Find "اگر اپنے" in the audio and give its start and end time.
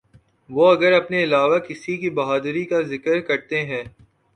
0.71-1.23